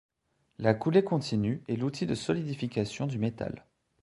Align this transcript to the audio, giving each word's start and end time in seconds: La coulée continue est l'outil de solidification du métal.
La 0.57 0.73
coulée 0.73 1.03
continue 1.03 1.61
est 1.67 1.75
l'outil 1.75 2.07
de 2.07 2.15
solidification 2.15 3.05
du 3.05 3.19
métal. 3.19 3.67